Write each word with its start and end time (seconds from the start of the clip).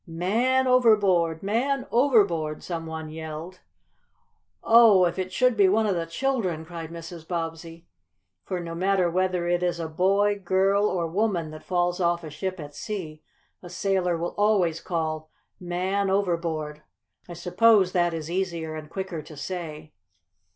"Man 0.07 0.65
overboard! 0.65 1.43
Man 1.43 1.85
overboard!" 1.91 2.63
some 2.63 2.87
one 2.87 3.11
yelled. 3.11 3.59
"Oh, 4.63 5.05
if 5.05 5.19
it 5.19 5.31
should 5.31 5.55
be 5.55 5.69
one 5.69 5.85
of 5.85 5.93
the 5.93 6.07
children!" 6.07 6.65
cried 6.65 6.89
Mrs. 6.89 7.27
Bobbsey. 7.27 7.85
For, 8.43 8.59
no 8.59 8.73
matter 8.73 9.11
whether 9.11 9.47
it 9.47 9.61
is 9.61 9.79
a 9.79 9.87
boy, 9.87 10.39
girl 10.43 10.87
or 10.89 11.05
woman 11.05 11.51
that 11.51 11.61
falls 11.63 11.99
off 11.99 12.23
a 12.23 12.31
ship 12.31 12.59
at 12.59 12.73
sea, 12.73 13.21
a 13.61 13.69
sailor 13.69 14.17
will 14.17 14.33
always 14.39 14.81
call: 14.81 15.29
"'Man' 15.59 16.09
overboard!" 16.09 16.81
I 17.29 17.33
suppose 17.33 17.91
that 17.91 18.11
is 18.11 18.31
easier 18.31 18.73
and 18.73 18.89
quicker 18.89 19.21
to 19.21 19.37
say. 19.37 19.93